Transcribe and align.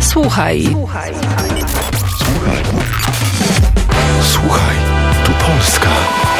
Słuchaj. 0.00 0.68
Słuchaj. 0.70 1.12
Słuchaj, 4.22 4.76
tu 5.24 5.32
Polska. 5.46 5.88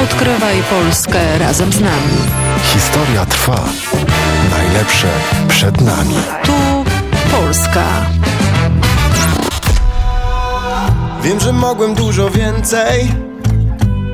Odkrywaj 0.02 0.62
Polskę 0.70 1.38
razem 1.38 1.72
z 1.72 1.80
nami. 1.80 2.18
Historia 2.62 3.26
trwa. 3.26 3.60
Najlepsze 4.50 5.08
przed 5.48 5.80
nami. 5.80 6.14
Tu 6.44 6.52
Polska. 7.30 7.84
Wiem, 11.22 11.40
że 11.40 11.52
mogłem 11.52 11.94
dużo 11.94 12.30
więcej. 12.30 13.12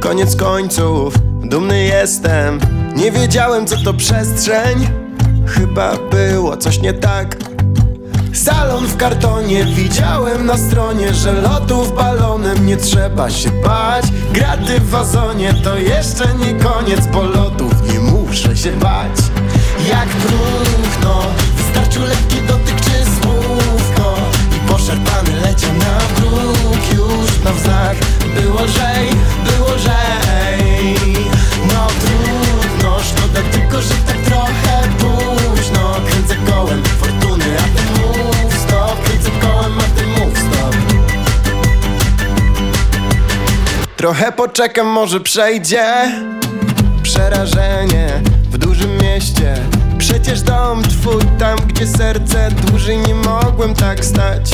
Koniec 0.00 0.36
końców, 0.36 1.14
dumny 1.42 1.84
jestem. 1.84 2.60
Nie 2.96 3.12
wiedziałem, 3.12 3.66
co 3.66 3.76
to 3.84 3.94
przestrzeń. 3.94 4.88
Chyba 5.46 5.96
było 6.10 6.56
coś 6.56 6.80
nie 6.80 6.92
tak. 6.92 7.47
Salon 8.32 8.86
w 8.86 8.96
kartonie, 8.96 9.64
widziałem 9.64 10.46
na 10.46 10.56
stronie, 10.58 11.14
że 11.14 11.32
lotów 11.32 11.94
balonem 11.96 12.66
nie 12.66 12.76
trzeba 12.76 13.30
się 13.30 13.50
bać. 13.50 14.04
Graty 14.32 14.80
w 14.80 14.90
wazonie 14.90 15.54
to 15.64 15.78
jeszcze 15.78 16.34
nie 16.34 16.54
koniec, 16.54 17.06
bo 17.06 17.22
lotów 17.22 17.72
nie 17.92 18.00
muszę 18.00 18.56
się 18.56 18.72
bać. 18.72 19.18
Jak 19.88 20.08
próchno, 20.08 21.22
wystarczył 21.56 22.02
lekki 22.02 22.36
dotyk 22.48 22.80
czy 22.80 22.90
słówko 22.90 24.16
i 24.56 24.68
poszarpany 24.68 25.40
leciał 25.40 25.72
na 25.72 25.98
bruk 26.20 26.92
już 26.92 27.44
na 27.44 27.52
Trochę 44.08 44.32
poczekam, 44.32 44.86
może 44.86 45.20
przejdzie. 45.20 45.84
Przerażenie 47.02 48.22
w 48.50 48.58
dużym 48.58 48.98
mieście. 48.98 49.54
Przecież 49.98 50.42
dom 50.42 50.82
twój 50.82 51.22
tam, 51.38 51.58
gdzie 51.66 51.86
serce 51.86 52.50
Dłużej 52.50 52.98
nie 52.98 53.14
mogłem 53.14 53.74
tak 53.74 54.04
stać. 54.04 54.50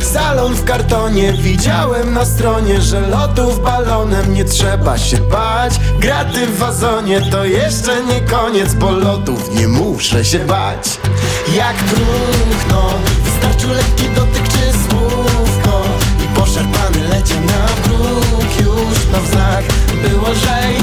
Salon 0.00 0.54
w 0.54 0.64
kartonie, 0.64 1.32
widziałem 1.32 2.14
na 2.14 2.24
stronie 2.24 2.80
Że 2.80 3.00
lotów 3.00 3.62
balonem 3.64 4.34
nie 4.34 4.44
trzeba 4.44 4.98
się 4.98 5.16
bać. 5.16 5.80
Graty 6.00 6.46
w 6.46 6.58
wazonie 6.58 7.20
to 7.30 7.44
jeszcze 7.44 8.04
nie 8.04 8.20
koniec 8.20 8.74
Bo 8.74 8.90
lotów 8.90 9.54
nie 9.54 9.68
muszę 9.68 10.24
się 10.24 10.38
bać. 10.38 11.00
Jak 11.56 11.76
próchno, 11.76 12.90
wystarczył 13.24 13.70
lekki 13.70 14.08
dotyk 14.08 14.48
czy 14.48 14.72
słówko 14.72 15.03
na 19.14 19.20
wznak 19.20 19.64
Było 20.02 20.30
lżej, 20.30 20.76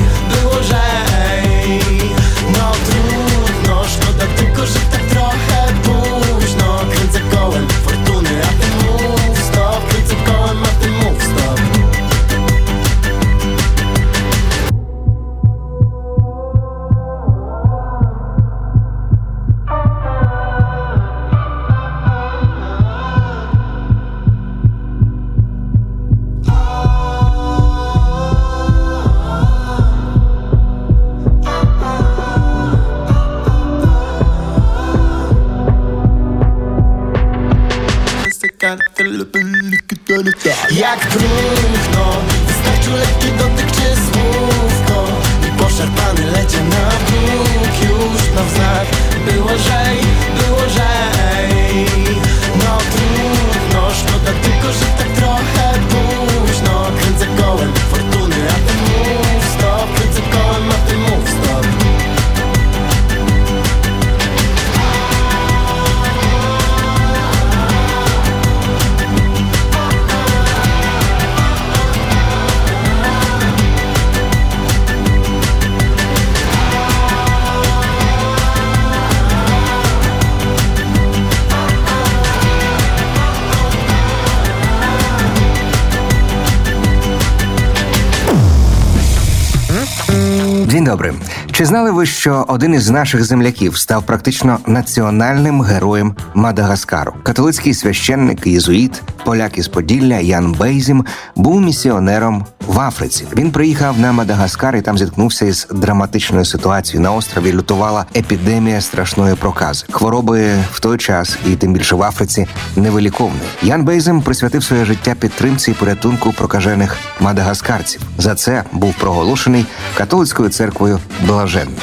Чи 91.61 91.65
знали 91.65 91.91
ви, 91.91 92.05
що 92.05 92.45
один 92.47 92.73
із 92.73 92.89
наших 92.89 93.23
земляків 93.23 93.77
став 93.77 94.05
практично 94.05 94.59
національним 94.67 95.61
героєм 95.61 96.15
Мадагаскару? 96.33 97.13
Католицький 97.23 97.73
священник, 97.73 98.47
єзуїт, 98.47 99.01
поляк 99.25 99.57
із 99.57 99.67
Поділля 99.67 100.19
Ян 100.19 100.51
Бейзім 100.51 101.05
був 101.35 101.61
місіонером 101.61 102.45
в 102.67 102.79
Африці. 102.79 103.27
Він 103.35 103.51
приїхав 103.51 103.99
на 103.99 104.11
Мадагаскар 104.11 104.75
і 104.75 104.81
там 104.81 104.97
зіткнувся 104.97 105.45
із 105.45 105.67
драматичною 105.71 106.45
ситуацією. 106.45 107.03
На 107.03 107.11
острові 107.11 107.53
лютувала 107.53 108.05
епідемія 108.15 108.81
страшної 108.81 109.35
прокази. 109.35 109.85
Хвороби 109.91 110.53
в 110.71 110.79
той 110.79 110.97
час, 110.97 111.37
і 111.47 111.55
тим 111.55 111.73
більше 111.73 111.95
в 111.95 112.03
Африці, 112.03 112.47
невиліковні. 112.75 113.39
Ян 113.63 113.83
Бейзем 113.83 114.21
присвятив 114.21 114.63
своє 114.63 114.85
життя 114.85 115.15
підтримці 115.19 115.71
і 115.71 115.73
порятунку 115.73 116.33
прокажених 116.33 116.97
мадагаскарців. 117.19 118.01
За 118.17 118.35
це 118.35 118.63
був 118.71 118.93
проголошений 118.93 119.65
католицькою 119.97 120.49
церквою 120.49 120.99
блаженним. 121.27 121.75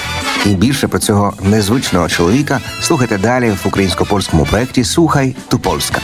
І 0.47 0.55
більше 0.55 0.89
про 0.89 0.99
цього 0.99 1.33
незвичного 1.43 2.09
чоловіка 2.09 2.61
слухайте 2.81 3.19
далі 3.19 3.51
в 3.51 3.69
українсько-польському 3.69 4.45
проєкті 4.45 4.85
Слухай 4.85 5.37
ту 5.49 5.59
Польська. 5.59 6.01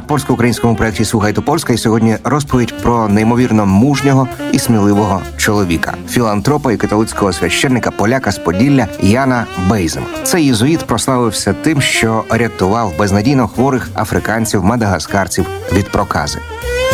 Польсько-українському 0.00 0.76
проєкті 0.76 1.04
Слухайте 1.04 1.40
Польська. 1.40 1.72
І 1.72 1.78
сьогодні 1.78 2.16
розповідь 2.24 2.82
про 2.82 3.08
неймовірно 3.08 3.66
мужнього 3.66 4.28
і 4.52 4.58
сміливого 4.58 5.20
чоловіка, 5.36 5.94
філантропа 6.08 6.72
і 6.72 6.76
католицького 6.76 7.32
священника 7.32 7.90
поляка 7.90 8.32
з 8.32 8.38
Поділля 8.38 8.86
Яна 9.00 9.46
Бейзен. 9.70 10.02
Цей 10.24 10.46
єзуїт 10.46 10.86
прославився 10.86 11.52
тим, 11.52 11.80
що 11.80 12.24
рятував 12.30 12.92
безнадійно 12.98 13.48
хворих 13.48 13.88
африканців, 13.94 14.64
мадагаскарців 14.64 15.46
від 15.72 15.88
прокази. 15.88 16.38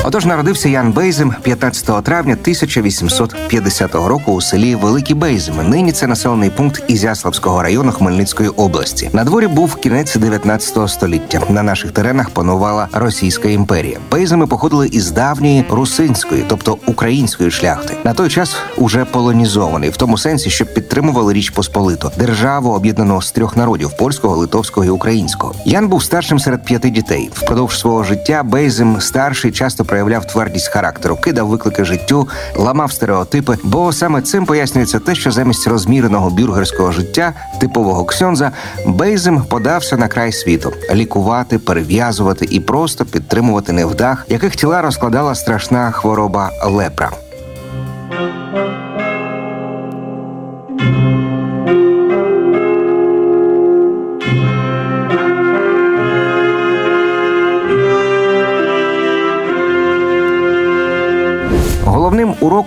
Отож 0.05 0.25
народився 0.25 0.69
Ян 0.69 0.93
Бейзем 0.93 1.35
15 1.43 2.05
травня 2.05 2.33
1850 2.33 3.95
року 3.95 4.33
у 4.33 4.41
селі 4.41 4.75
Великі 4.75 5.15
Бейземи. 5.15 5.63
Нині 5.63 5.93
це 5.93 6.07
населений 6.07 6.51
пункт 6.51 6.83
Ізяславського 6.89 7.63
району 7.63 7.93
Хмельницької 7.93 8.49
області. 8.49 9.11
На 9.13 9.25
дворі 9.25 9.47
був 9.47 9.77
кінець 9.77 10.17
19 10.17 10.91
століття. 10.91 11.41
На 11.49 11.63
наших 11.63 11.91
теренах 11.91 12.31
панувала 12.31 12.89
Російська 12.93 13.49
імперія. 13.49 13.99
Бейземи 14.11 14.47
походили 14.47 14.89
із 14.89 15.11
давньої 15.11 15.65
русинської, 15.71 16.45
тобто 16.49 16.79
української 16.87 17.51
шляхти. 17.51 17.97
На 18.05 18.15
той 18.15 18.29
час 18.29 18.57
уже 18.77 19.05
полонізований, 19.05 19.91
в 19.91 19.97
тому 19.97 20.19
сенсі, 20.19 20.51
що 20.51 20.67
підтримували 20.67 21.33
Річ 21.33 21.51
Посполиту, 21.51 22.11
державу 22.19 22.71
об'єднану 22.71 23.23
з 23.23 23.33
трьох 23.33 23.57
народів 23.57 23.91
польського, 23.99 24.37
литовського 24.37 24.87
і 24.87 24.91
українського. 24.91 25.55
Ян 25.65 25.89
був 25.89 26.03
старшим 26.03 26.39
серед 26.39 26.65
п'яти 26.65 26.91
дітей. 26.91 27.31
Впродовж 27.35 27.79
свого 27.79 28.05
життя 28.05 28.43
Бейзем 28.43 29.01
старший 29.01 29.53
часто 29.53 29.85
проявляв 29.93 30.27
твердість 30.27 30.69
характеру, 30.69 31.17
кидав 31.17 31.49
виклики 31.49 31.85
життю, 31.85 32.29
ламав 32.57 32.93
стереотипи. 32.93 33.57
Бо 33.63 33.93
саме 33.93 34.23
цим 34.23 34.47
пояснюється 34.47 34.99
те, 34.99 35.15
що 35.15 35.31
замість 35.31 35.67
розміреного 35.67 36.31
бюргерського 36.31 36.93
життя, 36.93 37.33
типового 37.61 38.05
ксьонза, 38.05 38.51
Бейзем 38.87 39.43
подався 39.43 39.97
на 39.97 40.09
край 40.09 40.33
світу 40.33 40.73
лікувати, 40.95 41.59
перев'язувати 41.59 42.47
і 42.51 42.61
просто 42.61 43.05
підтримувати 43.05 43.73
невдах, 43.73 44.27
яких 44.29 44.57
тіла 44.57 44.83
розкладала 44.83 45.35
страшна 45.35 45.91
хвороба 45.91 46.51
лепра. 46.67 47.11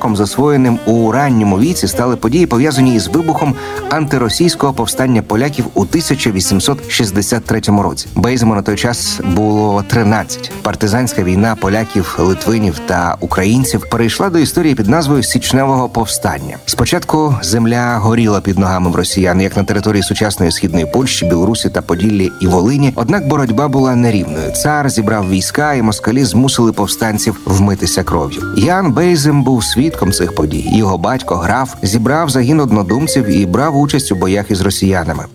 Уроком, 0.06 0.16
засвоєним 0.16 0.80
у 0.86 1.12
ранньому 1.12 1.60
віці, 1.60 1.88
стали 1.88 2.16
події, 2.16 2.46
пов'язані 2.46 2.96
із 2.96 3.08
вибухом 3.08 3.56
антиросійського 3.90 4.74
повстання 4.74 5.22
поляків 5.22 5.66
у 5.74 5.82
1863 5.82 7.62
році. 7.68 8.08
Бейзему 8.16 8.56
на 8.56 8.62
той 8.62 8.76
час 8.76 9.20
було 9.36 9.84
13. 9.88 10.52
Партизанська 10.62 11.24
війна 11.24 11.56
поляків, 11.56 12.16
литвинів 12.20 12.80
та 12.86 13.18
українців 13.20 13.86
перейшла 13.92 14.30
до 14.30 14.40
історії 14.40 14.76
під 14.76 14.88
назвою 14.88 15.24
Січневого 15.24 15.90
повстання. 15.90 16.58
Спочатку 16.66 17.36
земля 17.42 17.98
горіла 17.98 18.42
під 18.42 18.60
ногами 18.60 18.90
в 18.90 18.96
росіян, 18.96 19.42
як 19.42 19.58
на 19.58 19.64
території 19.64 20.04
сучасної 20.04 20.52
східної 20.52 20.86
Польщі, 20.86 21.26
Білорусі 21.26 21.70
та 21.70 21.82
Поділлі 21.82 22.32
і 22.42 22.48
Волині. 22.48 22.94
Однак 22.96 23.28
боротьба 23.28 23.68
була 23.68 23.96
нерівною. 23.96 24.52
Цар 24.52 24.90
зібрав 24.90 25.30
війська, 25.30 25.74
і 25.74 25.82
москалі 25.82 26.24
змусили 26.24 26.72
повстанців 26.72 27.40
вмитися 27.46 28.04
кров'ю. 28.04 28.42
Ян 28.58 28.94
Бейзем 28.94 29.44
був 29.44 29.64
свідком 29.64 29.95
цих 30.12 30.36
подій. 30.36 30.70
Його 30.74 30.98
батько 30.98 31.36
граф 31.36 31.74
зібрав 31.82 32.30
загін 32.30 32.60
однодумців 32.60 33.26
і 33.26 33.46
брав 33.46 33.78
участь 33.78 34.12
у 34.12 34.16
боях 34.16 34.52
із 34.52 34.62
росіянами. 34.62 35.26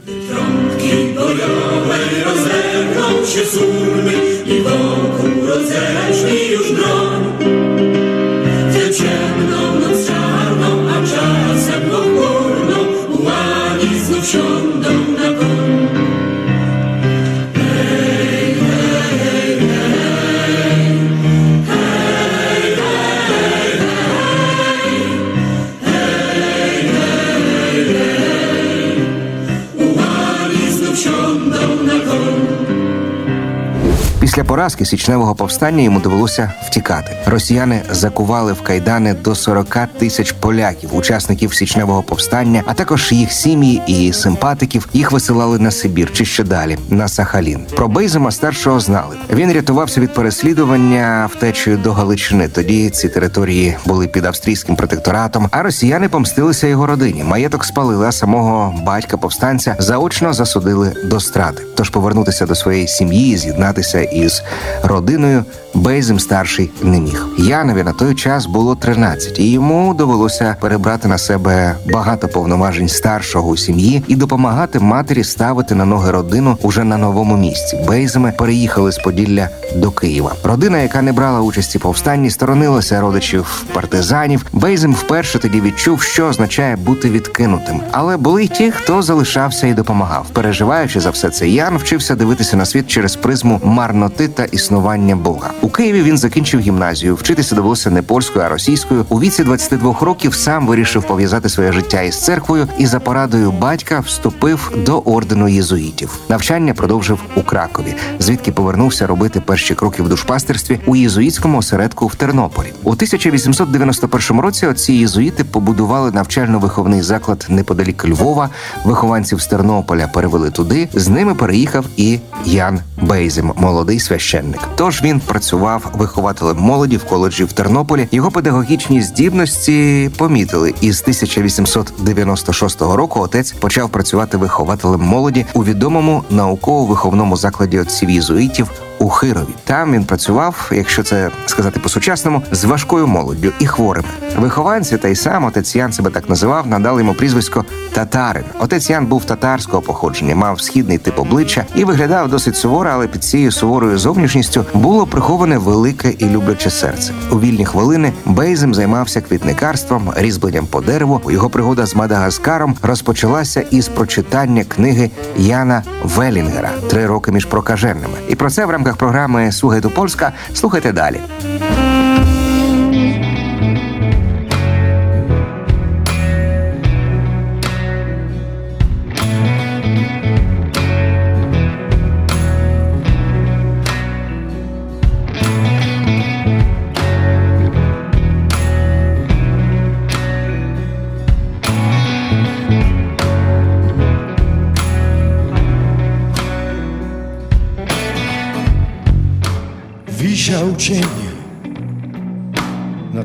Поразки 34.71 34.85
січневого 34.85 35.35
повстання 35.35 35.83
йому 35.83 36.01
довелося 36.01 36.53
втікати. 36.63 37.17
Росіяни 37.27 37.83
закували 37.91 38.53
в 38.53 38.63
кайдани 38.63 39.15
до 39.15 39.35
40 39.35 39.77
тисяч 39.99 40.33
поляків, 40.33 40.97
учасників 40.97 41.55
січневого 41.55 42.03
повстання, 42.03 42.63
а 42.67 42.75
також 42.75 43.13
їх 43.13 43.33
сім'ї 43.33 43.83
і 43.87 44.13
симпатиків. 44.13 44.89
Їх 44.93 45.13
висилали 45.13 45.59
на 45.59 45.71
Сибір 45.71 46.13
чи 46.13 46.25
ще 46.25 46.45
далі 46.45 46.79
на 46.89 47.09
Сахалін. 47.09 47.67
Про 47.77 47.89
Бейзема 47.89 48.31
старшого 48.31 48.81
знали. 48.81 49.17
Він 49.33 49.53
рятувався 49.53 50.01
від 50.01 50.15
переслідування 50.15 51.29
втечею 51.33 51.77
до 51.77 51.93
Галичини. 51.93 52.49
Тоді 52.49 52.91
ці 52.91 53.09
території 53.09 53.77
були 53.87 54.07
під 54.07 54.25
австрійським 54.25 54.77
протекторатом. 54.77 55.49
А 55.51 55.63
росіяни 55.63 56.09
помстилися 56.09 56.67
його 56.67 56.87
родині. 56.87 57.25
Маєток 57.25 57.65
спалили, 57.65 58.07
а 58.07 58.13
самого 58.13 58.75
батька 58.83 59.17
повстанця 59.17 59.77
заочно 59.79 60.33
засудили 60.33 60.93
до 61.05 61.21
страти. 61.21 61.63
Тож 61.77 61.91
повернутися 61.91 62.47
до 62.47 62.55
своєї 62.55 62.89
сім'ї, 62.89 63.37
з'єднатися 63.37 64.01
із 64.01 64.43
родиною 64.83 65.45
Бейзем 65.81 66.19
старший 66.19 66.71
не 66.83 67.01
міг. 67.01 67.27
Янові 67.39 67.83
на 67.83 67.93
той 67.93 68.15
час 68.15 68.47
було 68.47 68.75
13, 68.75 69.39
і 69.39 69.51
йому 69.51 69.95
довелося 69.95 70.57
перебрати 70.61 71.09
на 71.09 71.19
себе 71.19 71.77
багато 71.93 72.29
повноважень 72.29 72.89
старшого 72.89 73.49
у 73.49 73.57
сім'ї 73.57 74.03
і 74.09 74.17
допомагати 74.17 74.79
матері 74.79 75.25
ставити 75.25 75.75
на 75.75 75.85
ноги 75.85 76.11
родину 76.11 76.59
уже 76.63 76.85
на 76.85 76.97
новому 76.97 77.37
місці. 77.37 77.85
Бейземи 77.89 78.33
переїхали 78.39 78.93
з 78.93 78.99
Поділля 78.99 79.49
до 79.77 79.91
Києва. 79.91 80.35
Родина, 80.45 80.79
яка 80.79 81.03
не 81.03 81.13
брала 81.13 81.41
участі 81.41 81.79
повстанні, 81.79 82.31
сторонилася 82.31 83.01
родичів 83.01 83.65
партизанів. 83.73 84.47
Бейзем 84.53 84.93
вперше 84.93 85.39
тоді 85.39 85.61
відчув, 85.61 86.03
що 86.03 86.27
означає 86.27 86.77
бути 86.77 87.11
відкинутим. 87.11 87.81
Але 87.91 88.17
були 88.17 88.45
й 88.45 88.49
ті, 88.49 88.71
хто 88.71 89.03
залишався 89.03 89.67
і 89.67 89.75
допомагав. 89.75 90.27
Переживаючи 90.33 91.01
за 91.01 91.11
все 91.11 91.31
це, 91.31 91.49
Ян 91.49 91.77
вчився 91.77 92.15
дивитися 92.15 92.57
на 92.57 92.65
світ 92.65 92.87
через 92.87 93.17
призму 93.17 93.61
марноти 93.65 94.29
та 94.29 94.45
існування 94.45 95.17
Бога. 95.17 95.51
У 95.71 95.73
Києві 95.73 96.03
він 96.03 96.19
закінчив 96.19 96.61
гімназію. 96.61 97.15
Вчитися 97.15 97.55
довелося 97.55 97.91
не 97.91 98.03
польською, 98.03 98.45
а 98.45 98.49
російською. 98.49 99.07
У 99.09 99.21
віці 99.21 99.45
22 99.45 99.97
років 100.01 100.35
сам 100.35 100.67
вирішив 100.67 101.03
пов'язати 101.03 101.49
своє 101.49 101.73
життя 101.73 102.03
із 102.03 102.25
церквою 102.25 102.69
і 102.79 102.87
за 102.87 103.01
порадою 103.01 103.53
батька 103.53 104.01
вступив 104.01 104.73
до 104.77 104.99
ордену 104.99 105.49
єзуїтів. 105.49 106.19
Навчання 106.29 106.75
продовжив 106.75 107.21
у 107.37 107.43
Кракові, 107.43 107.95
звідки 108.19 108.53
повернувся 108.53 109.07
робити 109.07 109.41
перші 109.41 109.75
кроки 109.75 110.03
в 110.03 110.09
душпастерстві 110.09 110.81
у 110.87 110.97
єзуїтському 110.97 111.59
осередку 111.59 112.07
в 112.07 112.15
Тернополі. 112.15 112.73
У 112.83 112.91
1891 112.91 114.41
році 114.41 114.67
отці 114.67 114.93
єзуїти 114.93 115.45
побудували 115.45 116.11
навчально-виховний 116.11 117.03
заклад 117.03 117.47
неподалік 117.49 118.09
Львова. 118.09 118.49
Вихованців 118.85 119.41
з 119.41 119.47
Тернополя 119.47 120.09
перевели 120.09 120.51
туди. 120.51 120.89
З 120.95 121.09
ними 121.09 121.35
переїхав 121.35 121.85
і 121.97 122.19
Ян 122.45 122.81
Бейзем, 123.01 123.53
молодий 123.57 124.01
священник. 124.01 124.61
Тож 124.77 125.03
він 125.03 125.21
працював 125.21 125.91
вихователем 125.95 126.57
молоді 126.59 126.97
в 126.97 127.05
коледжі 127.05 127.45
в 127.45 127.53
Тернополі. 127.53 128.09
Його 128.11 128.31
педагогічні 128.31 129.03
здібності 129.03 130.11
помітили. 130.17 130.75
І 130.81 130.93
з 130.93 131.03
1896 131.03 132.83
року 132.83 133.21
отець 133.21 133.53
почав 133.53 133.89
працювати 133.91 134.37
вихователем 134.37 135.01
молоді 135.01 135.47
у 135.55 135.65
відомому 135.65 136.25
науково-виховному 136.31 137.37
закладі 137.37 137.79
отців 137.79 138.11
єзуїтів 138.11 138.71
у 139.01 139.09
Хирові. 139.09 139.55
Там 139.65 139.93
він 139.93 140.05
працював, 140.05 140.71
якщо 140.75 141.03
це 141.03 141.31
сказати 141.47 141.81
по-сучасному, 141.81 142.43
з 142.53 142.65
важкою 142.65 143.07
молоддю 143.07 143.53
і 143.59 143.67
хворими. 143.67 144.09
Вихованці 144.39 144.97
та 144.97 145.09
й 145.09 145.17
сам 145.17 145.45
отець 145.45 145.77
Ян 145.77 145.93
себе 145.93 146.11
так 146.11 146.29
називав, 146.29 146.67
надали 146.67 147.01
йому 147.01 147.15
прізвисько 147.15 147.65
Татарин. 147.93 148.45
Отець 148.59 148.91
Ян 148.91 149.07
був 149.07 149.25
татарського 149.25 149.83
походження, 149.83 150.35
мав 150.35 150.61
східний 150.61 150.99
тип 150.99 151.19
обличчя 151.19 151.65
і 151.75 151.85
виглядав 151.85 152.29
досить 152.29 152.57
суворо, 152.57 152.91
але 152.93 153.07
під 153.07 153.25
цією 153.25 153.53
суворою 153.53 153.99
зовнішністю 153.99 154.65
було 154.75 155.07
приховане 155.07 155.59
велике 155.59 156.11
і 156.11 156.29
любляче 156.29 156.71
серце. 156.71 157.13
У 157.31 157.41
вільні 157.41 157.65
хвилини 157.65 158.13
Бейзем 158.25 158.75
займався 158.75 159.21
квітникарством, 159.21 160.13
різьбленням 160.17 160.67
по 160.67 160.81
дереву. 160.81 161.21
Його 161.31 161.51
пригода 161.51 161.87
з 161.87 161.95
Мадагаскаром 161.95 162.77
розпочалася 162.83 163.61
із 163.61 163.89
прочитання 163.89 164.65
книги 164.65 165.11
Яна 165.37 165.83
Велінгера 166.05 166.71
Три 166.91 167.07
роки 167.07 167.33
між 167.33 167.45
прокаженими. 167.45 168.15
І 168.29 168.35
про 168.35 168.51
це 168.51 168.67
в 168.67 168.71
рамках 168.71 168.90
програми 168.97 169.53
Слуги 169.53 169.81
до 169.81 169.91
Польська 169.91 170.33
слухайте 170.55 170.93
далі. 170.93 171.21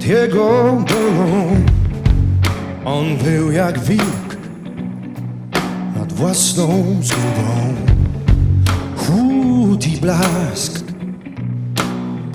Jego 0.06 0.78
dolą. 0.88 1.48
On 2.86 3.18
był 3.18 3.52
jak 3.52 3.80
wilk 3.80 4.38
nad 5.96 6.14
własną 6.14 6.84
zgubą. 7.02 7.76
Chłód 8.98 9.88
i 9.88 9.98
blask 9.98 10.84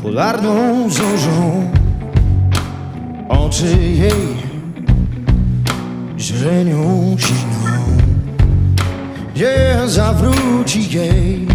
polarną 0.02 0.90
zorzą. 0.90 1.70
Oczy 3.28 3.76
jej 3.78 4.36
źrenią 6.18 7.16
siną. 7.18 7.70
Nie 9.36 9.88
zawróci 9.88 10.90
jej 10.98 11.46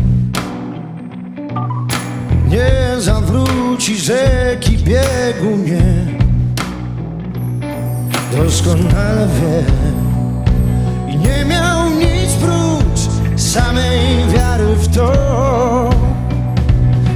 nie 2.55 3.01
zawróci 3.01 3.97
rzeki 3.97 4.77
biegu 4.77 5.57
nie 5.65 6.04
Doskonale 8.35 9.27
wie 9.27 9.63
I 11.13 11.17
nie 11.17 11.45
miał 11.45 11.89
nic 11.89 12.33
prócz 12.33 12.99
samej 13.41 14.27
wiary 14.33 14.75
w 14.75 14.95
to 14.95 15.13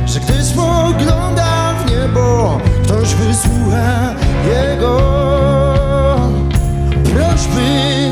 Że 0.05 0.19
gdy 0.19 0.43
spogląda 0.43 1.73
w 1.73 1.91
niebo 1.91 2.57
Ktoś 2.83 3.15
wysłucha 3.15 4.15
jego. 4.47 4.99
Prośby 7.03 8.11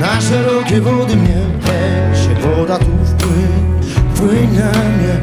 Na 0.00 0.20
szerokie 0.20 0.80
wody 0.80 1.16
mnie 1.16 1.38
Jak 2.28 2.56
woda 2.56 2.78
tu 2.78 2.98
wpłyń 4.14 4.48
na 4.52 4.70
mnie. 4.70 5.16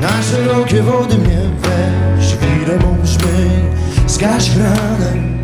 Na 0.00 0.22
szerokie 0.22 0.82
wody 0.82 1.18
mnie 1.18 1.40
weź 1.62 2.36
Wirę 2.36 2.78
mą 2.78 2.96
szmyj, 3.06 3.50
zgaś 4.16 4.56
ranem 4.56 5.38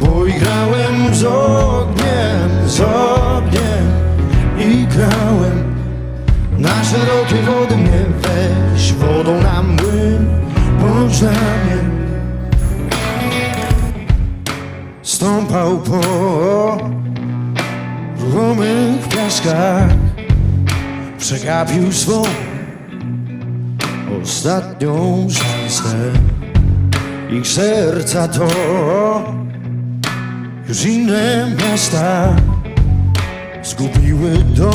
Bo 0.00 0.26
i 0.26 0.32
grałem 0.32 1.14
z 1.14 1.24
ogniem, 1.24 2.50
z 2.66 2.80
ogniem 2.80 3.86
I 4.58 4.86
grałem 4.86 5.74
Na 6.58 6.84
szerokie 6.84 7.42
wody 7.42 7.76
mnie 7.76 8.04
weź 8.22 8.92
Wodą 8.92 9.42
na 9.42 9.62
młyn, 9.62 10.28
bądź 10.80 11.22
mnie 11.22 11.78
Stąpał 15.02 15.78
po 15.78 16.00
ruchomych 18.20 19.08
piaskach 19.08 19.88
Przegapił 21.18 21.92
swą 21.92 22.22
ostatnią 24.22 25.26
szansę. 25.30 26.12
Ich 27.30 27.46
serca 27.46 28.28
to 28.28 28.48
już 30.68 30.84
inne 30.84 31.46
miasta 31.56 32.36
zgubiły 33.62 34.30
dom, 34.54 34.74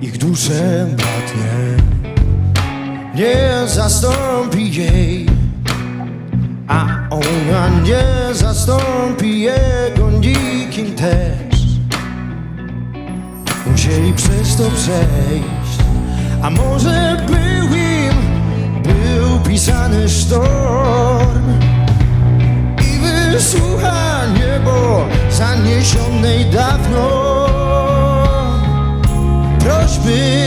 ich 0.00 0.18
dusze 0.18 0.86
bratnie. 0.96 1.84
Nie 3.14 3.68
zastąpi 3.68 4.72
jej, 4.72 5.26
a 6.68 6.86
ona 7.10 7.68
nie 7.84 8.34
zastąpi 8.34 9.40
jego 9.40 10.10
nikim 10.10 10.94
też. 10.94 11.54
Musieli 13.66 14.12
przez 14.12 14.56
to 14.56 14.70
przejść. 14.70 15.78
A 16.42 16.50
może 16.50 17.16
był 17.26 17.76
im, 17.76 18.13
był 18.13 18.13
pisany 19.46 20.08
sztorm 20.08 21.60
I 22.80 22.98
wysłucha 23.32 24.26
niebo 24.26 25.06
zaniesionej 25.30 26.46
dawno. 26.46 27.34
Prośby 29.58 30.44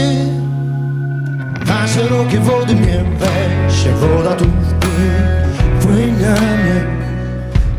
na 1.67 1.87
szerokie 1.87 2.39
wody 2.39 2.75
mnie 2.75 3.03
weź 3.19 3.93
woda 3.93 4.35
tu 4.35 4.45
wpłyń 5.79 6.11
na 6.21 6.41
mnie 6.41 6.83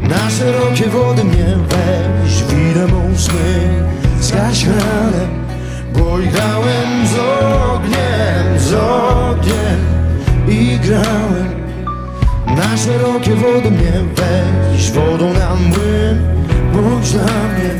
Na 0.00 0.30
szerokie 0.30 0.86
wody 0.86 1.24
mnie 1.24 1.56
weź 1.68 2.42
Widę 2.42 2.86
mą 2.86 3.14
zgaś 4.20 4.64
ranę 4.64 5.26
bo 5.94 6.18
i 6.18 6.28
grałem 6.28 6.77
Na 12.58 12.76
szerokie 12.76 13.34
wody 13.34 13.70
mnie 13.70 13.92
weź 14.16 14.90
wodą 14.90 15.32
na 15.32 15.54
młyn 15.54 16.22
Bądź 16.72 17.12
dla 17.12 17.22
mnie. 17.22 17.70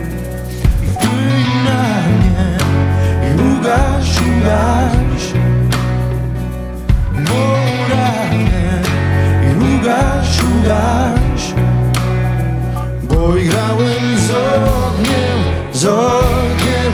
I 0.82 0.86
wpłyń 0.86 1.46
na 1.64 1.82
mnie 2.08 2.58
I 3.26 3.56
ugaś, 3.58 4.08
ugaś. 4.20 5.32
Bo 7.12 7.58
mnie 7.92 8.82
i 9.44 9.74
ugaś, 9.74 10.42
ugaś. 10.42 11.54
Bo 13.02 13.28
grałem 13.48 14.18
z 14.18 14.30
ogniem, 14.30 15.38
z 15.72 15.86
ogniem. 15.86 16.92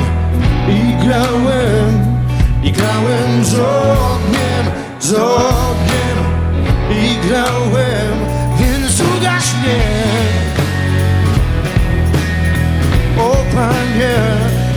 I 0.69 1.05
grałem, 1.05 2.17
i 2.63 2.73
grałem 2.73 3.45
z 3.45 3.55
ogniem, 3.55 4.67
z 5.01 5.15
ogniem 5.15 5.54
I 7.45 7.47
grałem, 7.47 8.19
więc 8.59 9.01
ugaś 9.01 9.55
mnie. 9.55 9.85
O 13.19 13.37
Panie, 13.55 14.17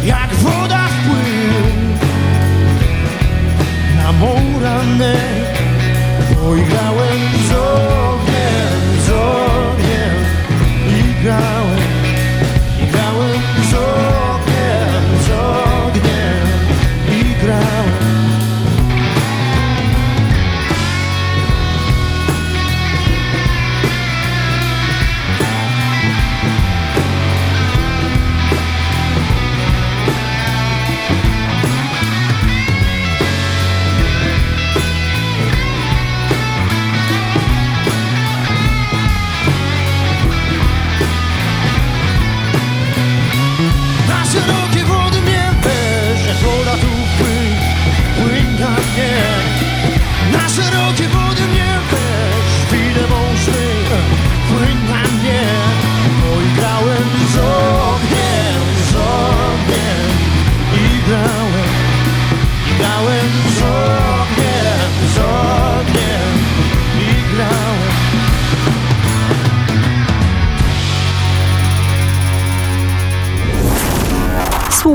jak 0.03 0.33
woda 0.33 0.87
wpływ 0.87 2.01
Na 3.97 4.11
mą 4.11 4.35
ranę 4.61 5.15
Bo 6.35 6.55
i 6.55 6.61
grałem 6.63 7.19
z 7.49 7.51
ogniem, 7.51 9.01
z 9.05 9.09
ogniem 9.09 10.15
I 10.89 11.23
grałem, 11.23 11.96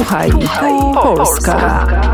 Słuchaj, 0.03 0.31
Słuchaj 0.31 0.73
Polska. 0.95 1.53
Polska. 1.53 2.12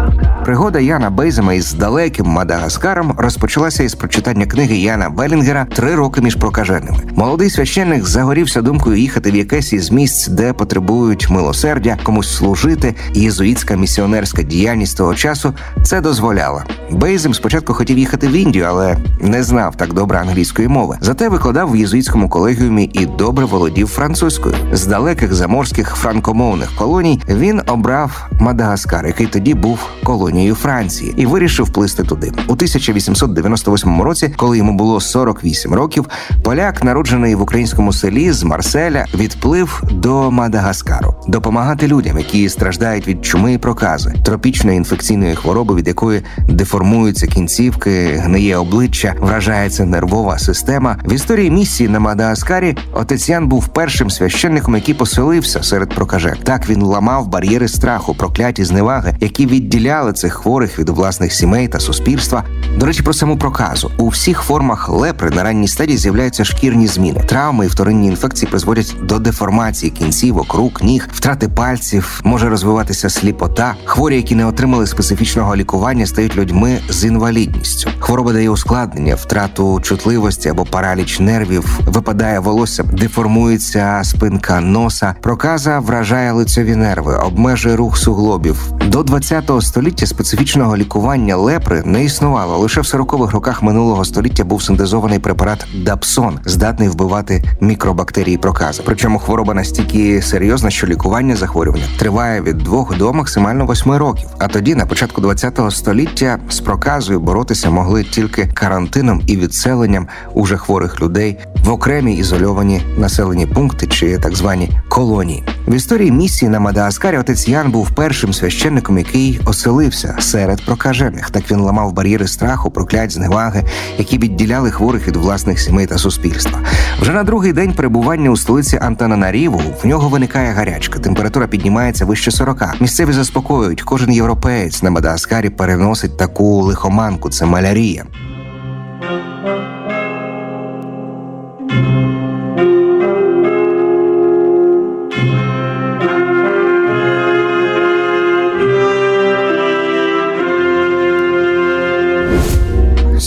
Пригода 0.48 0.78
Яна 0.78 1.10
Бейзема 1.10 1.52
із 1.52 1.72
далеким 1.72 2.26
Мадагаскаром 2.26 3.14
розпочалася 3.18 3.82
із 3.82 3.94
прочитання 3.94 4.46
книги 4.46 4.76
Яна 4.76 5.10
Белінгера 5.10 5.66
Три 5.74 5.94
роки 5.94 6.20
між 6.20 6.34
прокаженими. 6.34 6.98
Молодий 7.14 7.50
священник 7.50 8.06
загорівся 8.06 8.62
думкою 8.62 8.96
їхати 8.96 9.30
в 9.30 9.36
якесь 9.36 9.72
із 9.72 9.90
місць, 9.90 10.28
де 10.28 10.52
потребують 10.52 11.30
милосердя, 11.30 11.98
комусь 12.02 12.36
служити. 12.36 12.94
Єзуїтська 13.14 13.76
місіонерська 13.76 14.42
діяльність 14.42 14.96
того 14.96 15.14
часу 15.14 15.54
це 15.82 16.00
дозволяла. 16.00 16.64
Бейзем 16.90 17.34
спочатку 17.34 17.74
хотів 17.74 17.98
їхати 17.98 18.28
в 18.28 18.32
Індію, 18.32 18.64
але 18.68 18.96
не 19.20 19.42
знав 19.42 19.76
так 19.76 19.92
добре 19.92 20.18
англійської 20.18 20.68
мови. 20.68 20.96
Зате 21.00 21.28
викладав 21.28 21.72
в 21.72 21.76
єзуїтському 21.76 22.28
колегіумі 22.28 22.90
і 22.92 23.06
добре 23.06 23.44
володів 23.44 23.88
французькою. 23.88 24.54
З 24.72 24.86
далеких 24.86 25.34
заморських 25.34 25.94
франкомовних 25.96 26.74
колоній 26.74 27.20
він 27.28 27.60
обрав 27.66 28.28
Мадагаскар, 28.40 29.06
який 29.06 29.26
тоді 29.26 29.54
був 29.54 29.78
колонією 30.04 30.37
армією 30.38 30.54
Франції 30.54 31.14
і 31.16 31.26
вирішив 31.26 31.72
плисти 31.72 32.02
туди. 32.02 32.32
У 32.48 32.52
1898 32.52 34.02
році, 34.02 34.34
коли 34.36 34.58
йому 34.58 34.72
було 34.72 35.00
48 35.00 35.74
років, 35.74 36.08
поляк, 36.42 36.84
народжений 36.84 37.34
в 37.34 37.42
українському 37.42 37.92
селі 37.92 38.32
з 38.32 38.42
Марселя, 38.42 39.06
відплив 39.14 39.82
до 39.90 40.30
Мадагаскару 40.30 41.14
допомагати 41.28 41.86
людям, 41.86 42.18
які 42.18 42.48
страждають 42.48 43.08
від 43.08 43.24
чуми 43.24 43.52
і 43.52 43.58
прокази, 43.58 44.14
тропічної 44.24 44.76
інфекційної 44.76 45.34
хвороби, 45.34 45.74
від 45.74 45.86
якої 45.86 46.22
деформуються 46.48 47.26
кінцівки, 47.26 48.06
гниє 48.06 48.56
обличчя, 48.56 49.14
вражається 49.20 49.84
нервова 49.84 50.38
система. 50.38 50.96
В 51.04 51.12
історії 51.12 51.50
місії 51.50 51.88
на 51.88 52.00
Мадагаскарі 52.00 52.76
отець 52.92 53.30
був 53.40 53.68
першим 53.68 54.10
священником, 54.10 54.74
який 54.74 54.94
поселився 54.94 55.62
серед 55.62 55.88
прокажек. 55.88 56.36
Так 56.44 56.68
він 56.68 56.82
ламав 56.82 57.28
бар'єри 57.28 57.68
страху, 57.68 58.14
прокляті 58.14 58.64
зневаги, 58.64 59.16
які 59.20 59.46
відділяли 59.46 60.12
цих 60.28 60.34
хворих 60.34 60.78
від 60.78 60.88
власних 60.88 61.32
сімей 61.32 61.68
та 61.68 61.80
суспільства. 61.80 62.44
До 62.76 62.86
речі, 62.86 63.02
про 63.02 63.12
саму 63.12 63.38
проказу 63.38 63.90
у 63.98 64.08
всіх 64.08 64.40
формах 64.40 64.88
лепри 64.88 65.30
на 65.30 65.42
ранній 65.42 65.68
стадії 65.68 65.98
з'являються 65.98 66.44
шкірні 66.44 66.86
зміни. 66.86 67.20
Травми 67.26 67.66
і 67.66 67.68
вторинні 67.68 68.08
інфекції 68.08 68.50
призводять 68.50 68.94
до 69.02 69.18
деформації 69.18 69.90
кінцівок, 69.90 70.54
рук, 70.54 70.82
ніг, 70.82 71.08
втрати 71.12 71.48
пальців, 71.48 72.20
може 72.24 72.48
розвиватися 72.48 73.10
сліпота. 73.10 73.74
Хворі, 73.84 74.16
які 74.16 74.34
не 74.34 74.46
отримали 74.46 74.86
специфічного 74.86 75.56
лікування, 75.56 76.06
стають 76.06 76.36
людьми 76.36 76.78
з 76.88 77.04
інвалідністю. 77.04 77.90
Хвороба 77.98 78.32
дає 78.32 78.50
ускладнення, 78.50 79.14
втрату 79.14 79.80
чутливості 79.80 80.48
або 80.48 80.64
параліч 80.64 81.20
нервів, 81.20 81.80
випадає 81.86 82.38
волосся, 82.40 82.82
деформується 82.82 84.00
спинка 84.04 84.60
носа. 84.60 85.14
Проказа 85.22 85.78
вражає 85.78 86.32
лицьові 86.32 86.76
нерви, 86.76 87.14
обмежує 87.16 87.76
рух 87.76 87.98
суглобів. 87.98 88.72
До 88.86 89.02
20 89.02 89.50
століття 89.60 90.06
специфічного 90.18 90.76
лікування 90.76 91.36
лепри 91.36 91.82
не 91.84 92.04
існувало. 92.04 92.58
Лише 92.58 92.80
в 92.80 92.84
40-х 92.84 93.32
роках 93.32 93.62
минулого 93.62 94.04
століття 94.04 94.44
був 94.44 94.62
синтезований 94.62 95.18
препарат 95.18 95.66
Дапсон, 95.84 96.38
здатний 96.44 96.88
вбивати 96.88 97.42
мікробактерії 97.60 98.38
прокази. 98.38 98.82
Причому 98.86 99.18
хвороба 99.18 99.54
настільки 99.54 100.22
серйозна, 100.22 100.70
що 100.70 100.86
лікування 100.86 101.36
захворювання 101.36 101.84
триває 101.98 102.42
від 102.42 102.58
2 102.58 102.86
до 102.98 103.12
максимально 103.12 103.66
8 103.66 103.92
років. 103.92 104.28
А 104.38 104.48
тоді, 104.48 104.74
на 104.74 104.86
початку 104.86 105.20
20 105.20 105.60
століття, 105.70 106.38
з 106.48 106.60
проказою 106.60 107.20
боротися 107.20 107.70
могли 107.70 108.04
тільки 108.04 108.46
карантином 108.46 109.22
і 109.26 109.36
відселенням 109.36 110.06
уже 110.34 110.56
хворих 110.56 111.00
людей 111.00 111.38
в 111.64 111.70
окремі 111.70 112.14
ізольовані 112.16 112.82
населені 112.96 113.46
пункти 113.46 113.86
чи 113.86 114.18
так 114.18 114.36
звані 114.36 114.70
колонії. 114.88 115.44
В 115.66 115.74
історії 115.74 116.10
місії 116.10 116.48
на 116.48 116.60
Мадагаскарі 116.60 117.18
отець 117.18 117.48
Ян 117.48 117.70
був 117.70 117.90
першим 117.90 118.32
священником, 118.32 118.98
який 118.98 119.40
оселився 119.46 119.97
серед 120.18 120.64
прокажених. 120.64 121.30
Так 121.30 121.50
він 121.50 121.60
ламав 121.60 121.92
бар'єри 121.92 122.26
страху, 122.26 122.70
проклять 122.70 123.10
зневаги, 123.10 123.64
які 123.98 124.18
відділяли 124.18 124.70
хворих 124.70 125.08
від 125.08 125.16
власних 125.16 125.60
сімей 125.60 125.86
та 125.86 125.98
суспільства. 125.98 126.60
Вже 127.00 127.12
на 127.12 127.24
другий 127.24 127.52
день 127.52 127.72
перебування 127.72 128.30
у 128.30 128.36
столиці 128.36 128.78
Антананаріву 128.82 129.62
в 129.82 129.86
нього 129.86 130.08
виникає 130.08 130.52
гарячка. 130.52 130.98
Температура 130.98 131.46
піднімається 131.46 132.04
вище 132.04 132.30
40. 132.30 132.80
Місцеві 132.80 133.12
заспокоюють. 133.12 133.82
Кожен 133.82 134.12
європеєць 134.12 134.82
на 134.82 134.90
Мадагаскарі 134.90 135.50
переносить 135.50 136.16
таку 136.16 136.62
лихоманку. 136.62 137.30
Це 137.30 137.46
малярія. 137.46 138.04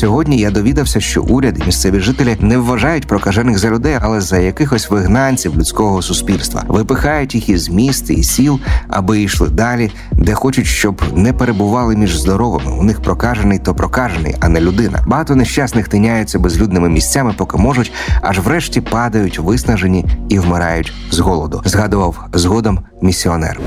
Сьогодні 0.02 0.38
я 0.38 0.52
довідався, 0.52 1.00
що 1.00 1.24
уряд 1.24 1.60
і 1.60 1.66
місцеві 1.66 2.00
жителі 2.00 2.38
не 2.40 2.58
вважають 2.58 3.08
прокажених 3.08 3.58
за 3.58 3.70
людей, 3.70 3.98
але 4.02 4.22
за 4.22 4.38
якихось 4.38 4.90
вигнанців 4.90 5.58
людського 5.58 6.02
суспільства. 6.02 6.64
Випихають 6.68 7.36
їх 7.36 7.50
із 7.50 7.70
міст 7.70 8.10
і 8.10 8.24
сіл, 8.24 8.60
аби 8.88 9.22
йшли 9.22 9.50
далі, 9.50 9.92
де 10.12 10.34
хочуть, 10.34 10.66
щоб 10.66 11.02
не 11.16 11.34
перебували 11.34 11.96
між 11.96 12.18
здоровими. 12.18 12.72
У 12.72 12.84
них 12.84 13.02
прокажений 13.02 13.60
то 13.60 13.76
прокажений, 13.76 14.36
а 14.40 14.50
не 14.50 14.62
людина. 14.62 15.04
Багато 15.08 15.36
нещасних 15.36 15.88
тиняються 15.88 16.40
безлюдними 16.40 16.90
місцями, 16.90 17.34
поки 17.38 17.58
можуть, 17.58 17.92
аж 18.22 18.40
врешті 18.40 18.82
падають 18.82 19.40
виснажені 19.40 20.06
і 20.30 20.40
вмирають 20.40 20.94
з 21.12 21.20
голоду. 21.20 21.62
Згадував 21.66 22.26
згодом 22.34 22.80
місіонер. 23.02 23.60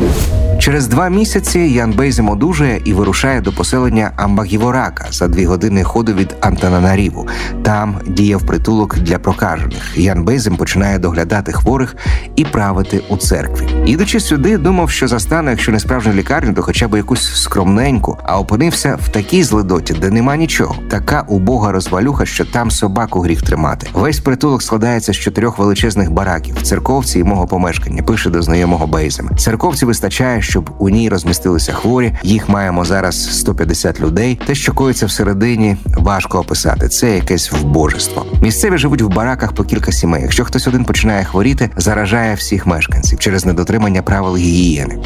Через 0.59 0.87
два 0.87 1.09
місяці 1.09 1.59
Ян 1.59 1.93
Бейзем 1.93 2.29
одужує 2.29 2.81
і 2.85 2.93
вирушає 2.93 3.41
до 3.41 3.53
поселення 3.53 4.13
Амбагіворака 4.17 5.07
за 5.11 5.29
дві 5.29 5.47
години 5.47 5.85
ходу 5.85 6.13
від 6.13 6.37
Антананаріву. 6.41 7.29
Там 7.63 7.97
діяв 8.07 8.47
притулок 8.47 8.99
для 8.99 9.19
прокажених. 9.19 9.99
Ян 9.99 10.25
Бейзем 10.25 10.57
починає 10.57 10.99
доглядати 10.99 11.53
хворих 11.53 11.97
і 12.37 12.45
правити 12.45 13.01
у 13.09 13.17
церкві. 13.17 13.69
Їдучи 13.87 14.21
сюди, 14.21 14.59
думав, 14.59 14.91
що 14.91 15.09
застане, 15.09 15.51
якщо 15.51 15.73
не 15.73 15.81
справжню 15.81 16.13
лікарню, 16.13 16.55
то 16.55 16.63
хоча 16.63 16.89
б 16.89 16.97
якусь 16.97 17.43
скромненьку, 17.43 18.19
а 18.23 18.39
опинився 18.39 18.99
в 19.03 19.09
такій 19.09 19.43
злидоті, 19.43 19.95
де 19.95 20.11
нема 20.11 20.37
нічого. 20.37 20.77
Така 20.91 21.25
убога 21.29 21.73
розвалюха, 21.73 22.27
що 22.27 22.45
там 22.45 22.71
собаку 22.71 23.21
гріх 23.21 23.43
тримати. 23.43 23.87
Весь 23.93 24.21
притулок 24.21 24.63
складається 24.63 25.13
з 25.13 25.17
чотирьох 25.17 25.59
величезних 25.59 26.11
бараків, 26.11 26.63
церковці 26.63 27.19
і 27.19 27.25
мого 27.25 27.47
помешкання. 27.47 28.03
Пише 28.03 28.31
до 28.31 28.43
знайомого 28.43 28.87
Бейзема. 28.87 29.31
Церковці 29.37 29.87
вистачає, 29.87 30.43
щоб 30.45 30.71
у 30.79 30.89
ній 30.89 31.09
розмістилися 31.09 31.73
хворі. 31.73 32.13
Їх 32.23 32.49
маємо 32.49 32.85
зараз 32.85 33.39
150 33.39 34.01
людей. 34.01 34.41
Те, 34.47 34.55
що 34.55 34.73
коїться 34.73 35.07
всередині, 35.07 35.77
важко 35.87 36.39
описати. 36.39 36.89
Це 36.89 37.15
якесь 37.15 37.53
вбожество. 37.53 38.27
Місцеві 38.43 38.79
живуть 38.79 39.03
в 39.03 39.09
бараках 39.09 39.53
по 39.53 39.65
кілька 39.65 39.93
сімей. 39.93 40.23
Якщо 40.23 40.45
хтось 40.45 40.67
один 40.67 40.85
починає 40.85 41.25
хворіти, 41.25 41.71
заражає 41.77 42.35
всіх 42.35 42.67
мешканців 42.67 43.19
через 43.19 43.47
недотримання 43.47 44.03
правил 44.03 44.37
гігієни. 44.37 44.99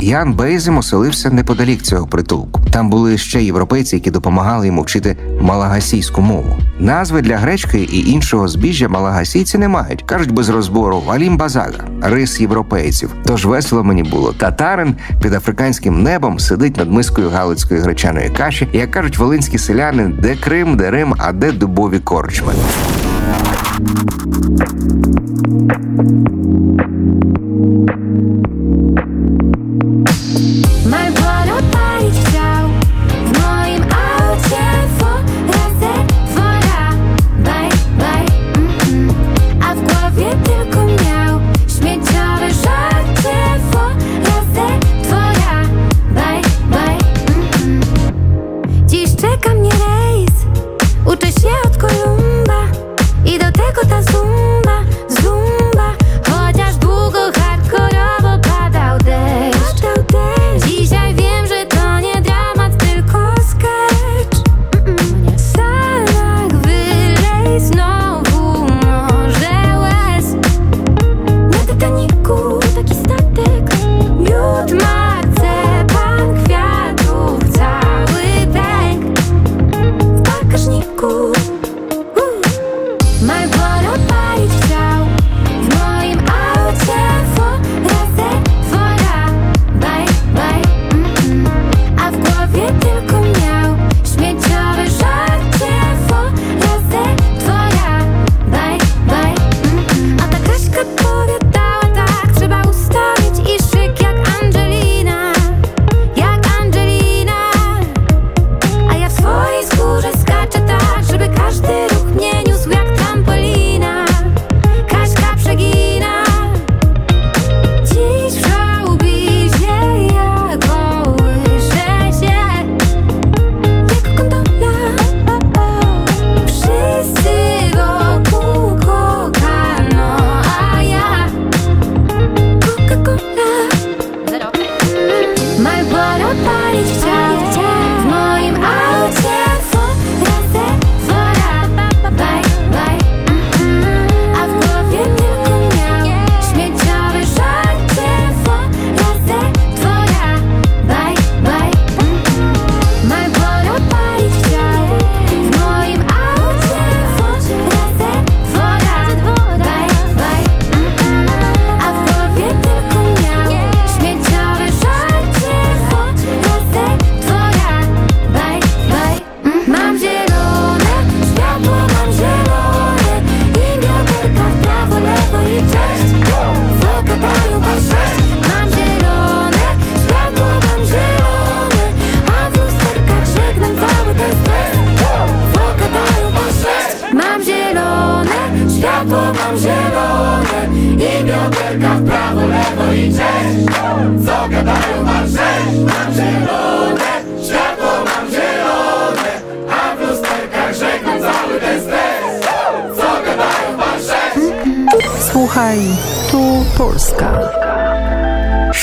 Ян 0.00 0.32
Бейзем 0.32 0.78
оселився 0.78 1.30
неподалік 1.30 1.82
цього 1.82 2.06
притулку. 2.06 2.60
Там 2.70 2.90
були 2.90 3.18
ще 3.18 3.42
європейці, 3.42 3.96
які 3.96 4.10
допомагали 4.10 4.66
йому 4.66 4.82
вчити 4.82 5.16
малагасійську 5.40 6.20
мову. 6.20 6.58
Назви 6.78 7.22
для 7.22 7.36
гречки 7.36 7.78
і 7.78 8.10
іншого 8.10 8.48
збіжжя 8.48 8.88
малагасійці 8.88 9.58
не 9.58 9.68
мають. 9.68 10.02
кажуть 10.02 10.32
без 10.32 10.48
розбору 10.48 11.02
валім 11.06 11.36
базага, 11.36 11.84
рис 12.02 12.40
європейців. 12.40 13.10
Тож 13.26 13.46
весело 13.46 13.84
мені 13.84 14.02
було. 14.02 14.32
Татарин 14.32 14.96
під 15.22 15.34
африканським 15.34 16.02
небом 16.02 16.38
сидить 16.38 16.76
над 16.76 16.92
мискою 16.92 17.30
галицької 17.30 17.80
гречаної 17.80 18.30
каші. 18.30 18.68
Як 18.72 18.90
кажуть 18.90 19.18
волинські 19.18 19.58
селяни, 19.58 20.12
де 20.22 20.36
Крим, 20.36 20.76
де 20.76 20.90
Рим, 20.90 21.14
а 21.18 21.32
де 21.32 21.52
дубові 21.52 21.98
корчми. 21.98 22.52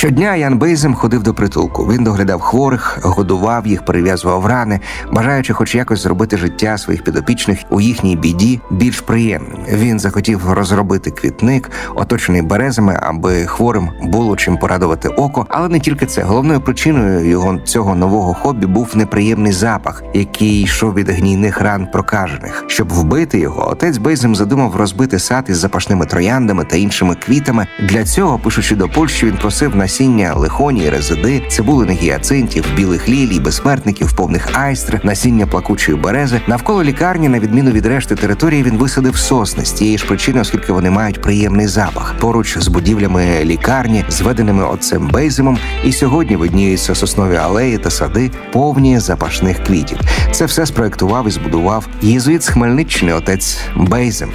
Щодня 0.06 0.36
Ян 0.36 0.58
Бейзем 0.58 0.94
ходив 0.94 1.24
до 1.24 1.34
притулку. 1.34 1.84
Він 1.86 2.04
доглядав 2.04 2.42
хворих, 2.42 3.00
годував 3.04 3.68
їх, 3.68 3.86
перев'язував 3.86 4.46
рани, 4.46 4.80
бажаючи 5.12 5.54
хоч 5.54 5.76
якось 5.76 6.00
зробити 6.04 6.38
життя 6.38 6.78
своїх 6.78 7.04
підопічних 7.04 7.60
у 7.70 7.82
їхній 7.82 8.16
біді 8.16 8.60
більш 8.72 9.02
приємним. 9.02 9.58
Він 9.74 10.00
захотів 10.00 10.54
розробити 10.54 11.12
квітник, 11.12 11.72
оточений 11.96 12.42
березами, 12.42 13.00
аби 13.02 13.46
хворим 13.46 13.90
було 14.04 14.36
чим 14.36 14.58
порадувати 14.58 15.10
око. 15.10 15.46
Але 15.50 15.70
не 15.70 15.80
тільки 15.80 16.06
це. 16.06 16.24
Головною 16.24 16.62
причиною 16.62 17.30
його 17.30 17.60
цього 17.60 17.96
нового 17.96 18.34
хобі 18.34 18.66
був 18.66 18.98
неприємний 18.98 19.52
запах, 19.52 20.04
який 20.14 20.62
йшов 20.62 20.94
від 20.94 21.10
гнійних 21.10 21.62
ран 21.62 21.88
прокажених. 21.92 22.64
Щоб 22.68 22.94
вбити 22.94 23.40
його, 23.40 23.70
отець 23.70 23.98
Бейзем 23.98 24.36
задумав 24.36 24.76
розбити 24.76 25.20
сад 25.20 25.46
із 25.48 25.58
запашними 25.58 26.06
трояндами 26.06 26.64
та 26.64 26.78
іншими 26.78 27.16
квітами. 27.16 27.68
Для 27.90 28.04
цього, 28.04 28.40
пишучи 28.40 28.76
до 28.76 28.90
Польщі, 28.90 29.26
він 29.26 29.38
просив 29.38 29.76
насіння 29.96 30.34
лихонії, 30.36 30.90
резиди, 30.90 31.42
цибулиних 31.50 32.02
гіацинтів, 32.02 32.66
білих 32.76 33.10
лілій, 33.10 33.40
безсмертників, 33.40 34.16
повних 34.16 34.50
айстр, 34.54 35.00
насіння 35.04 35.48
плакучої 35.48 35.98
берези. 35.98 36.42
Навколо 36.48 36.84
лікарні, 36.84 37.30
на 37.30 37.40
відміну 37.40 37.72
від 37.72 37.86
решти 37.86 38.16
території, 38.16 38.64
він 38.64 38.78
висадив 38.78 39.18
сосни 39.18 39.66
з 39.66 39.72
тієї 39.72 39.98
ж 39.98 40.06
причини, 40.06 40.42
оскільки 40.42 40.74
вони 40.74 40.90
мають 40.90 41.22
приємний 41.22 41.68
запах. 41.68 42.16
Поруч 42.20 42.58
з 42.58 42.68
будівлями 42.68 43.26
лікарні, 43.44 44.06
зведеними 44.10 44.64
отцем 44.64 45.08
Бейземом, 45.08 45.58
і 45.84 45.92
сьогодні 45.92 46.36
видніються 46.36 46.96
соснові 46.96 47.36
алеї 47.36 47.78
та 47.78 47.90
сади, 47.90 48.32
повні 48.52 49.00
запашних 49.00 49.64
квітів. 49.64 50.00
Це 50.32 50.46
все 50.46 50.66
спроектував 50.66 51.28
і 51.28 51.32
збудував 51.32 51.88
єзуїт 52.02 52.44
з 52.44 52.50
Хмельниччини, 52.50 53.14
отець 53.14 53.58
Бейзем. 53.76 54.30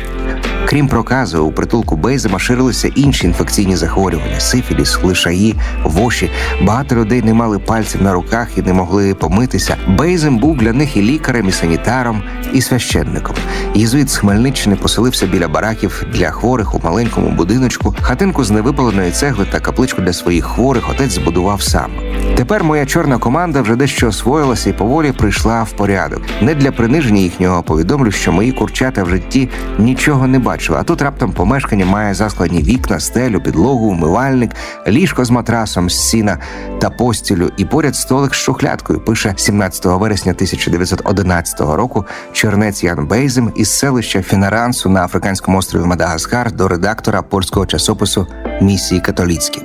Крім 0.70 0.88
проказу, 0.88 1.44
у 1.44 1.52
притулку 1.52 1.96
Бейзема 1.96 2.38
ширилися 2.38 2.88
інші 2.94 3.26
інфекційні 3.26 3.76
захворювання: 3.76 4.40
сифіліс, 4.40 4.98
лишаї, 5.02 5.49
воші. 5.84 6.30
Багато 6.62 6.96
людей 6.96 7.22
не 7.22 7.34
мали 7.34 7.58
пальців 7.58 8.02
на 8.02 8.12
руках 8.12 8.48
і 8.56 8.62
не 8.62 8.72
могли 8.72 9.14
помитися. 9.14 9.76
Бейзем 9.88 10.38
був 10.38 10.56
для 10.56 10.72
них 10.72 10.96
і 10.96 11.02
лікарем, 11.02 11.48
і 11.48 11.52
санітаром, 11.52 12.22
і 12.52 12.60
священником. 12.60 13.36
Єзуїт 13.74 14.10
з 14.10 14.16
Хмельниччини 14.16 14.76
поселився 14.76 15.26
біля 15.26 15.48
бараків 15.48 16.06
для 16.12 16.30
хворих 16.30 16.74
у 16.74 16.80
маленькому 16.84 17.30
будиночку. 17.30 17.94
Хатинку 18.00 18.44
з 18.44 18.50
невипаленої 18.50 19.10
цегли 19.10 19.46
та 19.50 19.60
капличку 19.60 20.02
для 20.02 20.12
своїх 20.12 20.44
хворих 20.44 20.90
отець 20.90 21.12
збудував 21.12 21.62
сам. 21.62 21.90
Тепер 22.36 22.64
моя 22.64 22.86
чорна 22.86 23.18
команда 23.18 23.62
вже 23.62 23.76
дещо 23.76 24.08
освоїлася 24.08 24.70
і 24.70 24.72
поволі 24.72 25.12
прийшла 25.12 25.62
в 25.62 25.72
порядок. 25.72 26.22
Не 26.40 26.54
для 26.54 26.72
приниження 26.72 27.20
їхнього 27.20 27.62
повідомлю, 27.62 28.10
що 28.10 28.32
мої 28.32 28.52
курчата 28.52 29.02
в 29.02 29.08
житті 29.08 29.48
нічого 29.78 30.26
не 30.26 30.38
бачили. 30.38 30.78
А 30.78 30.82
тут 30.82 31.02
раптом 31.02 31.32
помешкання 31.32 31.86
має 31.86 32.14
заскладні 32.14 32.62
вікна, 32.62 33.00
стелю, 33.00 33.40
підлогу, 33.40 33.86
умивальник, 33.86 34.50
ліжко 34.88 35.24
з 35.24 35.30
матрасом, 35.40 35.90
з 35.90 36.08
сіна 36.08 36.38
та 36.80 36.90
постілю, 36.90 37.50
і 37.56 37.64
поряд 37.64 37.96
столик 37.96 38.34
з 38.34 38.36
шухлядкою. 38.36 39.00
Пише 39.00 39.34
17 39.36 39.84
вересня 39.84 40.32
1911 40.32 41.60
року 41.60 42.04
чернець 42.32 42.84
Ян 42.84 43.06
Бейзем 43.06 43.52
із 43.56 43.70
селища 43.70 44.22
Фінарансу 44.22 44.88
на 44.88 45.04
африканському 45.04 45.58
острові 45.58 45.84
Мадагаскар 45.84 46.52
до 46.52 46.68
редактора 46.68 47.22
польського 47.22 47.66
часопису 47.66 48.26
Місії 48.60 49.00
католіцькі. 49.00 49.62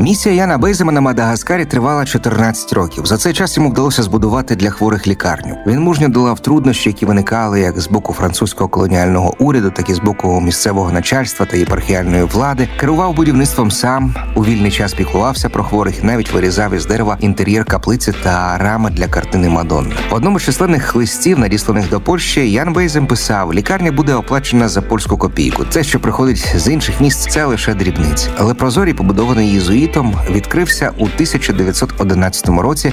Місія 0.00 0.34
Яна 0.34 0.58
Бейзема 0.58 0.92
на 0.92 1.00
Мадагаскарі 1.00 1.64
тривала 1.64 2.06
14 2.06 2.72
років. 2.72 3.06
За 3.06 3.16
цей 3.16 3.32
час 3.32 3.56
йому 3.56 3.70
вдалося 3.70 4.02
збудувати 4.02 4.56
для 4.56 4.70
хворих 4.70 5.06
лікарню. 5.06 5.56
Він 5.66 5.80
мужньо 5.80 6.08
долав 6.08 6.40
труднощі, 6.40 6.88
які 6.88 7.06
виникали 7.06 7.60
як 7.60 7.80
з 7.80 7.88
боку 7.88 8.12
французького 8.12 8.68
колоніального 8.68 9.34
уряду, 9.38 9.70
так 9.70 9.90
і 9.90 9.94
з 9.94 9.98
боку 9.98 10.40
місцевого 10.40 10.92
начальства 10.92 11.46
та 11.46 11.56
єпархіальної 11.56 12.22
влади. 12.22 12.68
Керував 12.80 13.14
будівництвом 13.14 13.70
сам 13.70 14.14
у 14.34 14.44
вільний 14.44 14.70
час 14.70 14.94
піклувався 14.94 15.48
про 15.48 15.64
хворих, 15.64 16.04
навіть 16.04 16.32
вирізав 16.32 16.74
із 16.74 16.86
дерева 16.86 17.16
інтер'єр 17.20 17.64
каплиці 17.64 18.12
та 18.22 18.58
рами 18.58 18.90
для 18.90 19.08
картини 19.08 19.48
Мадонна. 19.48 19.94
В 20.10 20.14
одному 20.14 20.40
з 20.40 20.42
численних 20.42 20.96
листів, 20.96 21.38
надісланих 21.38 21.90
до 21.90 22.00
Польщі, 22.00 22.50
Ян 22.50 22.72
Бейзем 22.72 23.06
писав: 23.06 23.54
лікарня 23.54 23.92
буде 23.92 24.14
оплачена 24.14 24.68
за 24.68 24.82
польську 24.82 25.16
копійку. 25.16 25.64
Це, 25.70 25.82
що 25.84 26.00
приходить 26.00 26.54
з 26.56 26.68
інших 26.72 27.00
місць, 27.00 27.26
це 27.26 27.44
лише 27.44 27.74
дрібниці. 27.74 28.28
Але 28.38 28.54
прозорій, 28.54 28.94
побудований 28.94 29.48
єзуїтом, 29.88 30.14
відкрився 30.30 30.92
у 30.98 31.04
1911 31.04 32.48
році 32.48 32.92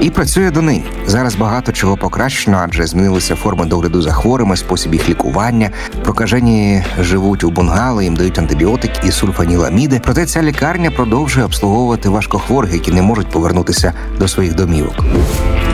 і 0.00 0.10
працює 0.10 0.50
донині. 0.50 0.84
Зараз 1.06 1.36
багато 1.36 1.72
чого 1.72 1.96
покращено, 1.96 2.60
адже 2.64 2.86
змінилися 2.86 3.36
форми 3.36 3.66
догляду 3.66 4.02
за 4.02 4.12
хворими, 4.12 4.56
спосіб 4.56 4.94
їх 4.94 5.08
лікування. 5.08 5.70
Прокажені 6.02 6.82
живуть 7.00 7.44
у 7.44 7.50
бунгало, 7.50 8.02
їм 8.02 8.16
дають 8.16 8.38
антибіотик 8.38 8.90
і 9.04 9.10
сульфаніламіди. 9.10 10.00
Проте 10.04 10.26
ця 10.26 10.42
лікарня 10.42 10.90
продовжує 10.90 11.46
обслуговувати 11.46 12.08
важкохворих, 12.08 12.72
які 12.72 12.92
не 12.92 13.02
можуть 13.02 13.30
повернутися 13.30 13.92
до 14.18 14.28
своїх 14.28 14.54
домівок. 14.54 15.04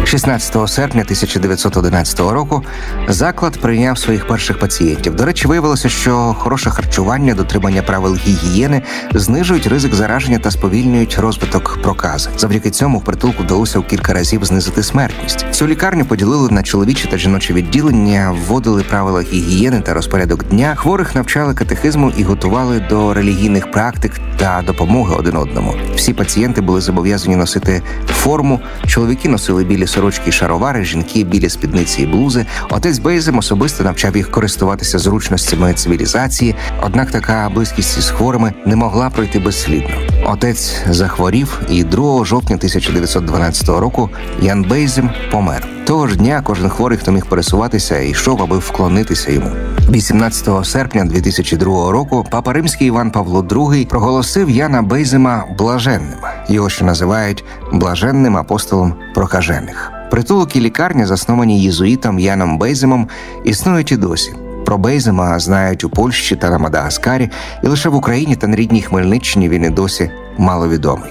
16 0.05 0.69
серпня 0.69 1.01
1911 1.01 2.21
року 2.21 2.63
заклад 3.09 3.61
прийняв 3.61 3.99
своїх 3.99 4.27
перших 4.27 4.59
пацієнтів. 4.59 5.17
До 5.17 5.25
речі, 5.25 5.49
виявилося, 5.49 5.89
що 5.89 6.37
хороше 6.39 6.71
харчування, 6.71 7.35
дотримання 7.35 7.83
правил 7.83 8.17
гігієни 8.17 8.83
знижують 9.15 9.67
ризик 9.67 9.95
зараження 9.95 10.39
та 10.39 10.51
сповільнюють 10.51 11.19
розвиток 11.19 11.79
прокази. 11.83 12.31
Завдяки 12.37 12.71
цьому 12.71 12.99
в 12.99 13.05
притулку 13.05 13.43
вдалося 13.43 13.79
у 13.79 13.83
кілька 13.83 14.13
разів 14.13 14.45
знизити 14.45 14.83
смертність. 14.83 15.47
Цю 15.51 15.67
лікарню 15.67 16.05
поділили 16.05 16.51
на 16.51 16.63
чоловічі 16.63 17.09
та 17.11 17.19
жіночі 17.19 17.53
відділення, 17.53 18.37
вводили 18.47 18.83
правила 18.83 19.23
гігієни 19.23 19.81
та 19.81 19.95
розпорядок 19.95 20.45
дня. 20.45 20.75
Хворих 20.77 21.15
навчали 21.15 21.55
катехизму 21.55 22.13
і 22.17 22.23
готували 22.23 22.81
до 22.91 23.15
релігійних 23.15 23.71
практик 23.71 24.13
та 24.37 24.63
допомоги 24.67 25.15
один 25.19 25.37
одному. 25.37 25.75
Всі 25.95 26.13
пацієнти 26.13 26.61
були 26.61 26.81
зобов'язані 26.81 27.37
носити 27.37 27.83
форму. 28.21 28.61
Чоловіки 28.87 29.29
носили 29.29 29.65
білі 29.65 29.87
сорочки 30.01 30.29
і 30.29 30.33
шаровари, 30.33 30.85
жінки 30.85 31.25
білі 31.25 31.49
спідниці 31.49 32.03
і 32.03 32.07
блузи. 32.07 32.47
Отець 32.71 32.99
Бейзем 32.99 33.39
особисто 33.39 33.85
навчав 33.85 34.17
їх 34.17 34.31
користуватися 34.31 34.99
зручностями 34.99 35.75
цивілізації. 35.75 36.55
Однак 36.83 37.11
така 37.11 37.51
близькість 37.55 37.99
із 37.99 38.11
хворими 38.11 38.53
не 38.67 38.77
могла 38.77 39.11
пройти 39.11 39.39
безслідно. 39.39 39.95
Отець 40.27 40.77
захворів, 40.91 41.63
і 41.71 41.85
2 41.85 42.25
жовтня 42.25 42.57
1912 42.57 43.69
року 43.69 44.11
Ян 44.43 44.63
Бейзем 44.63 45.11
помер. 45.33 45.80
Того 45.87 46.07
ж 46.07 46.17
дня 46.17 46.43
кожен 46.45 46.69
хворий, 46.69 46.99
хто 46.99 47.13
міг 47.13 47.27
пересуватися, 47.27 47.99
йшов, 47.99 48.43
аби 48.43 48.59
вклонитися 48.59 49.33
йому. 49.33 49.51
18 49.91 50.67
серпня 50.67 51.05
2002 51.05 51.93
року 51.93 52.27
папа 52.31 52.53
римський 52.53 52.87
Іван 52.87 53.11
Павло 53.11 53.43
II 53.43 53.87
проголосив 53.87 54.51
Яна 54.51 54.83
Бейзема 54.83 55.45
блаженним. 55.59 56.19
Його 56.49 56.69
ще 56.69 56.85
називають 56.85 57.45
блаженним 57.73 58.37
апостолом 58.37 58.95
прокажених. 59.15 59.93
Притулок 60.11 60.57
і 60.57 60.61
лікарня, 60.61 61.07
засновані 61.07 61.63
єзуїтом 61.63 62.19
Яном 62.19 62.59
Бейземом, 62.59 63.09
існують 63.45 63.93
і 63.93 63.97
досі. 63.97 64.35
Про 64.65 64.79
Бейзема 64.79 65.39
знають 65.39 65.85
у 65.85 65.91
Польщі 65.91 66.37
та 66.37 66.51
на 66.51 66.59
Мадагаскарі, 66.59 67.31
і 67.65 67.67
лише 67.67 67.89
в 67.89 67.95
Україні 67.95 68.37
та 68.37 68.47
на 68.47 68.57
рідній 68.57 68.83
Хмельниччині 68.83 69.49
він 69.49 69.65
і 69.65 69.71
досі 69.71 70.11
маловідомий. 70.39 71.11